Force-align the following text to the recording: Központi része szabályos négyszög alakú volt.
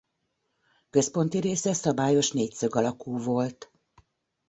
Központi 0.89 1.37
része 1.39 1.73
szabályos 1.73 2.31
négyszög 2.31 2.75
alakú 2.75 3.17
volt. 3.17 3.71